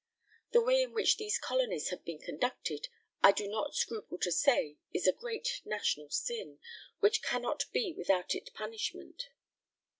The 0.51 0.63
way 0.63 0.81
in 0.81 0.93
which 0.93 1.17
these 1.17 1.37
colonies 1.37 1.89
have 1.89 2.03
been 2.03 2.17
conducted, 2.17 2.87
I 3.21 3.31
do 3.31 3.47
not 3.47 3.75
scruple 3.75 4.17
to 4.21 4.31
say, 4.31 4.79
is 4.91 5.05
a 5.05 5.11
great 5.11 5.61
national 5.63 6.09
sin, 6.09 6.57
which 7.01 7.21
cannot 7.21 7.65
be 7.71 7.93
without 7.95 8.33
it 8.33 8.49
punishment." 8.55 9.27